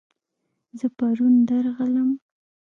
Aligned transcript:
زه 0.79 0.87
پرون 0.97 1.33
درغلم 1.49 2.09